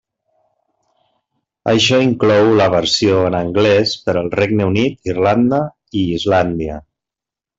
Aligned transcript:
Això 1.73 1.99
inclou 2.05 2.49
la 2.61 2.67
versió 2.77 3.19
en 3.27 3.37
anglès 3.41 3.93
per 4.07 4.17
al 4.23 4.31
Regne 4.39 4.67
Unit, 4.73 4.97
Irlanda 5.15 5.63
i 6.01 6.09
Islàndia. 6.19 6.81